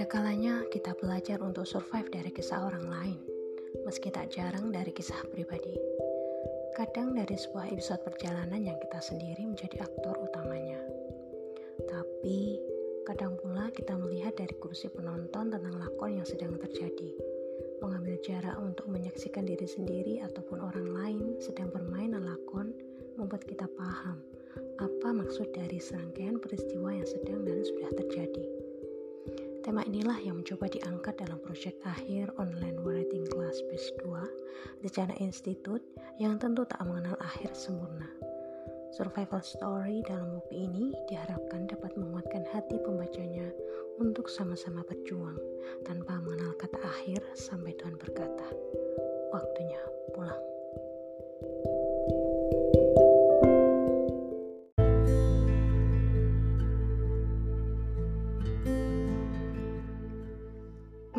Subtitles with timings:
[0.00, 3.20] Ada kalanya kita belajar untuk survive dari kisah orang lain,
[3.84, 5.76] meski tak jarang dari kisah pribadi.
[6.72, 10.80] Kadang dari sebuah episode perjalanan yang kita sendiri menjadi aktor utamanya.
[11.84, 12.56] Tapi,
[13.04, 17.12] kadang pula kita melihat dari kursi penonton tentang lakon yang sedang terjadi.
[17.84, 22.72] Mengambil jarak untuk menyaksikan diri sendiri ataupun orang lain sedang bermain lakon
[23.20, 24.16] membuat kita paham
[24.80, 28.49] apa maksud dari serangkaian peristiwa yang sedang dan sudah terjadi.
[29.70, 35.86] Tema inilah yang mencoba diangkat dalam proyek akhir online writing class base 2 Rencana Institute
[36.18, 38.10] yang tentu tak mengenal akhir sempurna.
[38.90, 43.46] Survival story dalam buku ini diharapkan dapat menguatkan hati pembacanya
[44.02, 45.38] untuk sama-sama berjuang
[45.86, 48.50] tanpa mengenal kata akhir sampai Tuhan berkata,
[49.30, 49.78] waktunya
[50.18, 50.42] pulang.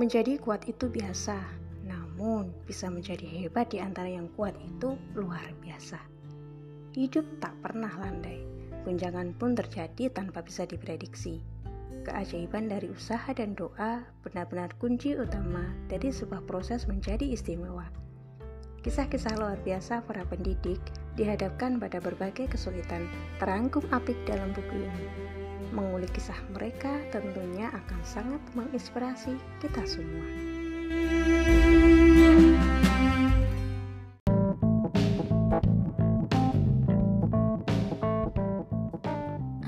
[0.02, 1.38] Menjadi kuat itu biasa,
[1.86, 6.02] namun bisa menjadi hebat di antara yang kuat itu luar biasa.
[6.98, 8.42] Hidup tak pernah landai,
[8.82, 11.46] guncangan pun terjadi tanpa bisa diprediksi.
[12.02, 17.86] Keajaiban dari usaha dan doa benar-benar kunci utama dari sebuah proses menjadi istimewa.
[18.82, 20.82] Kisah-kisah luar biasa para pendidik
[21.14, 23.06] dihadapkan pada berbagai kesulitan
[23.38, 25.41] terangkum apik dalam buku ini
[25.72, 30.28] mengulik kisah mereka tentunya akan sangat menginspirasi kita semua.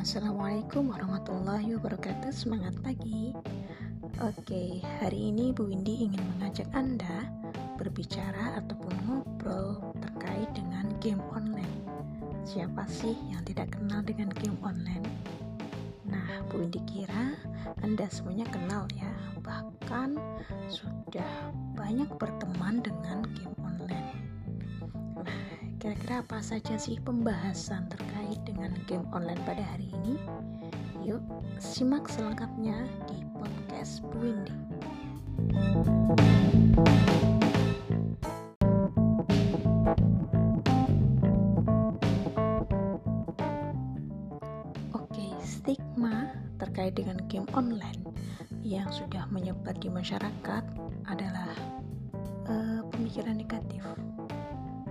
[0.03, 3.31] Assalamualaikum warahmatullahi wabarakatuh Semangat pagi
[4.19, 7.31] Oke, hari ini Bu Windy ingin mengajak Anda
[7.79, 11.81] berbicara ataupun ngobrol terkait dengan game online
[12.43, 15.07] Siapa sih yang tidak kenal dengan game online?
[16.14, 17.33] Nah, Bu Indi kira
[17.81, 19.09] Anda semuanya kenal ya,
[19.42, 20.22] bahkan
[20.70, 24.21] sudah banyak berteman dengan game online.
[25.17, 25.42] Nah,
[25.82, 30.21] kira-kira apa saja sih pembahasan terkait dengan game online pada hari ini?
[31.02, 31.26] Yuk,
[31.58, 34.37] simak selengkapnya di podcast Bu
[45.43, 45.76] Indi.
[46.64, 47.99] terkait dengan game online
[48.64, 50.64] yang sudah menyebar di masyarakat
[51.11, 51.52] adalah
[52.48, 53.83] uh, pemikiran negatif.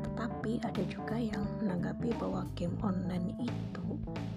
[0.05, 3.87] Tetapi ada juga yang menanggapi bahwa game online itu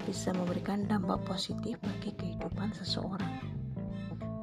[0.08, 3.36] bisa memberikan dampak positif bagi kehidupan seseorang.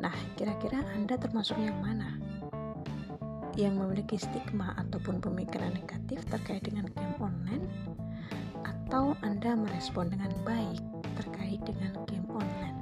[0.05, 2.21] Nah, kira-kira Anda termasuk yang mana?
[3.57, 7.65] Yang memiliki stigma ataupun pemikiran negatif terkait dengan game online
[8.61, 10.92] atau Anda merespon dengan baik
[11.63, 12.79] dengan game online?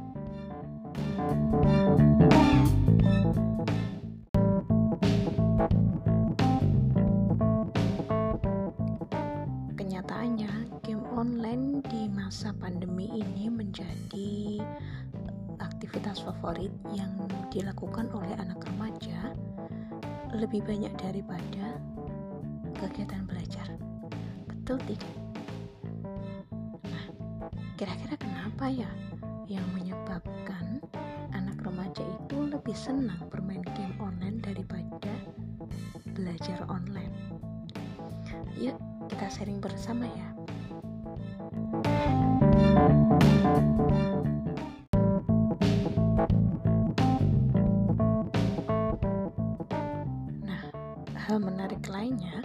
[9.77, 14.65] Kenyataannya, game online di masa pandemi ini menjadi
[15.61, 17.13] aktivitas favorit yang
[17.53, 19.37] dilakukan oleh anak remaja
[20.33, 21.77] lebih banyak daripada
[22.79, 23.67] kegiatan belajar.
[24.47, 25.15] Betul tidak?
[26.87, 27.05] Nah,
[27.75, 28.30] kira-kira kenapa
[28.69, 28.91] ya
[29.49, 30.61] yang menyebabkan
[31.61, 35.13] remaja itu lebih senang bermain game online daripada
[36.17, 37.13] belajar online.
[38.57, 38.77] Yuk,
[39.13, 40.29] kita sharing bersama ya.
[50.43, 50.63] Nah,
[51.15, 52.41] hal menarik lainnya,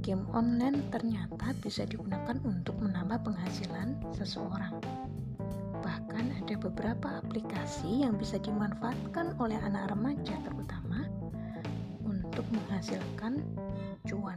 [0.00, 4.78] game online ternyata bisa digunakan untuk menambah penghasilan seseorang
[6.54, 11.08] ada beberapa aplikasi yang bisa dimanfaatkan oleh anak remaja terutama
[12.04, 13.40] untuk menghasilkan
[14.04, 14.36] cuan.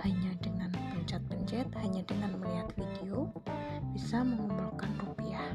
[0.00, 3.28] Hanya dengan pencet-pencet hanya dengan melihat video
[3.92, 5.52] bisa mengumpulkan rupiah.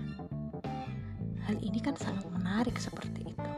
[1.49, 3.53] Hal ini kan sangat menarik seperti itu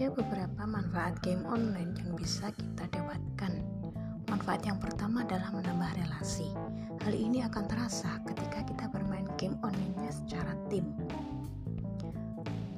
[0.00, 3.52] Ada beberapa manfaat game online yang bisa kita dapatkan.
[4.32, 6.48] Manfaat yang pertama adalah menambah relasi.
[7.04, 10.88] Hal ini akan terasa ketika kita bermain game online secara tim.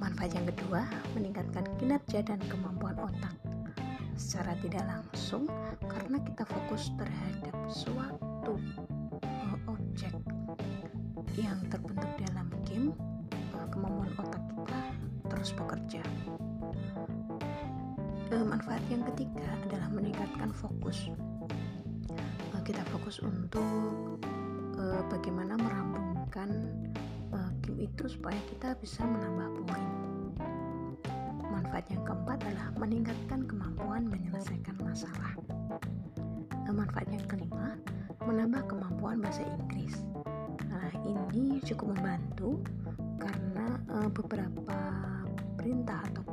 [0.02, 0.82] Manfaat yang kedua,
[1.14, 3.38] meningkatkan kinerja dan kemampuan otak.
[4.18, 5.46] Secara tidak langsung,
[5.86, 8.58] karena kita fokus terhadap suatu
[9.22, 10.10] uh, objek
[11.38, 12.90] yang terbentuk dalam game,
[13.54, 14.80] uh, kemampuan otak kita
[15.30, 16.02] terus bekerja
[18.40, 21.12] manfaat yang ketiga adalah meningkatkan fokus.
[22.56, 24.16] Uh, kita fokus untuk
[24.80, 26.48] uh, bagaimana merambungkan
[27.36, 29.88] uh, game itu supaya kita bisa menambah poin.
[31.52, 35.36] Manfaat yang keempat adalah meningkatkan kemampuan menyelesaikan masalah.
[36.64, 37.76] Uh, manfaat yang kelima
[38.24, 40.08] menambah kemampuan bahasa Inggris.
[40.72, 42.64] Nah ini cukup membantu
[43.20, 44.78] karena uh, beberapa
[45.60, 46.31] perintah yang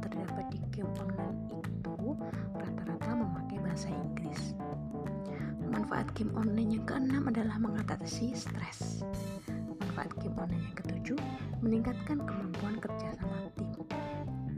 [0.00, 2.14] terdapat di game online itu
[2.56, 4.54] rata-rata memakai bahasa Inggris.
[5.68, 9.04] Manfaat game online yang keenam adalah mengatasi stres.
[9.78, 11.18] Manfaat game online yang ketujuh
[11.60, 13.70] meningkatkan kemampuan kerja sama tim.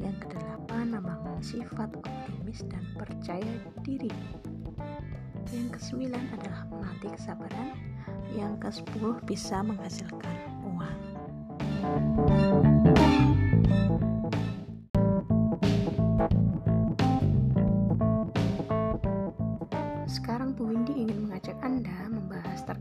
[0.00, 3.54] Yang kedelapan membangun sifat optimis dan percaya
[3.84, 4.12] diri.
[5.52, 7.68] Yang kesembilan adalah melatih kesabaran.
[8.30, 10.98] Yang kesepuluh bisa menghasilkan uang.
[11.80, 12.29] Sekarang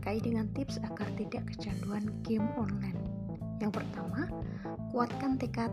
[0.00, 2.96] terkait dengan tips agar tidak kecanduan game online.
[3.60, 4.32] Yang pertama,
[4.96, 5.68] kuatkan tekad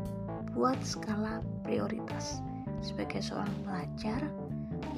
[0.52, 2.44] buat skala prioritas.
[2.84, 4.20] Sebagai seorang pelajar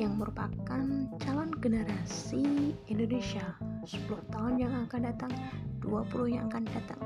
[0.02, 3.54] yang merupakan calon generasi Indonesia
[3.86, 5.30] 10 tahun yang akan datang,
[5.86, 7.02] 20 yang akan datang,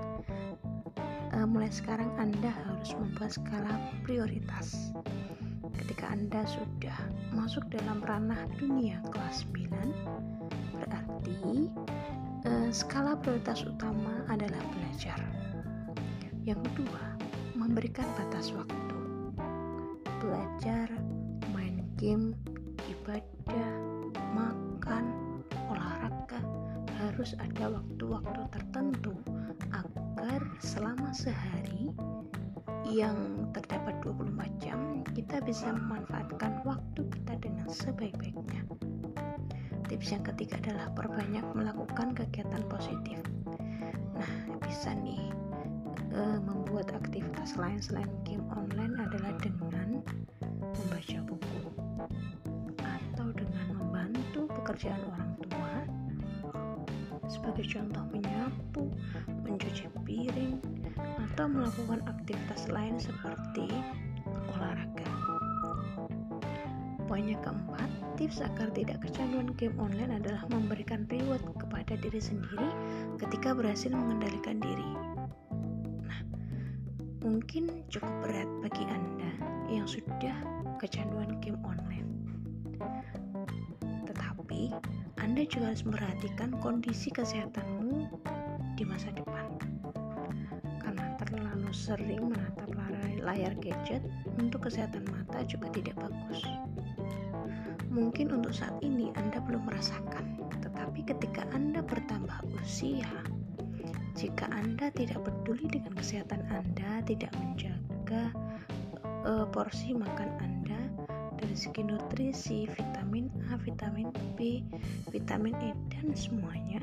[1.36, 3.76] uh, mulai sekarang Anda harus membuat skala
[4.08, 4.96] prioritas.
[5.76, 6.96] Ketika Anda sudah
[7.36, 11.72] masuk dalam ranah dunia kelas 9, berarti
[12.44, 15.20] uh, skala prioritas utama adalah belajar.
[16.44, 17.04] Yang kedua,
[17.56, 19.00] memberikan batas waktu.
[20.20, 20.92] Belajar,
[21.56, 22.36] main game,
[22.88, 23.72] ibadah,
[24.36, 25.40] makan,
[25.72, 26.40] olahraga
[27.00, 29.16] harus ada waktu-waktu tertentu
[29.72, 31.92] agar selama sehari
[32.88, 34.80] yang terdapat 24 jam
[35.12, 38.64] kita bisa memanfaatkan waktu kita dengan sebaik-baiknya
[39.94, 43.22] tips yang ketiga adalah perbanyak melakukan kegiatan positif
[44.18, 44.34] nah
[44.66, 45.30] bisa nih
[46.18, 50.02] uh, membuat aktivitas lain selain game online adalah dengan
[50.50, 51.62] membaca buku
[52.82, 55.74] atau dengan membantu pekerjaan orang tua
[57.30, 58.90] sebagai contoh menyapu,
[59.46, 60.58] mencuci piring,
[60.98, 63.70] atau melakukan aktivitas lain seperti
[64.54, 65.10] olahraga.
[67.10, 67.90] Poin yang keempat,
[68.24, 72.72] tips agar tidak kecanduan game online adalah memberikan reward kepada diri sendiri
[73.20, 74.92] ketika berhasil mengendalikan diri.
[76.08, 76.24] Nah,
[77.20, 79.32] mungkin cukup berat bagi Anda
[79.68, 80.40] yang sudah
[80.80, 82.08] kecanduan game online.
[84.08, 84.72] Tetapi,
[85.20, 88.08] Anda juga harus memperhatikan kondisi kesehatanmu
[88.80, 89.52] di masa depan
[91.74, 92.70] sering menatap
[93.26, 94.06] layar gadget
[94.38, 96.63] untuk kesehatan mata juga tidak bagus.
[97.94, 103.06] Mungkin untuk saat ini Anda belum merasakan, tetapi ketika Anda bertambah usia,
[104.18, 108.34] jika Anda tidak peduli dengan kesehatan Anda, tidak menjaga
[109.30, 110.82] uh, porsi makan Anda
[111.38, 114.66] dari segi nutrisi, vitamin A, vitamin B,
[115.14, 116.82] vitamin E dan semuanya,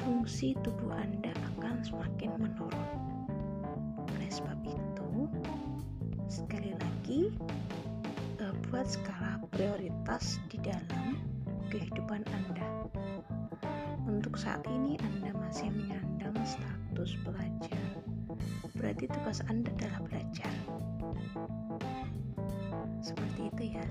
[0.00, 2.88] fungsi tubuh Anda akan semakin menurun.
[4.16, 5.28] Oleh sebab itu,
[6.32, 7.36] sekali lagi
[8.68, 11.16] uh, buat skala prioritas di dalam
[11.72, 12.68] kehidupan Anda.
[14.04, 17.88] Untuk saat ini Anda masih menyandang status pelajar.
[18.76, 20.52] Berarti tugas Anda adalah belajar.
[23.00, 23.84] Seperti itu ya.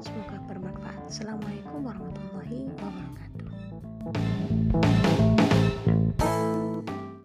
[0.00, 1.08] Semoga bermanfaat.
[1.08, 3.48] Assalamualaikum warahmatullahi wabarakatuh.